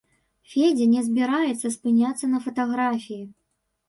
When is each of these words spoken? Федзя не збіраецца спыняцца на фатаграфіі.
Федзя 0.51 0.85
не 0.93 1.03
збіраецца 1.07 1.71
спыняцца 1.75 2.25
на 2.31 2.39
фатаграфіі. 2.47 3.19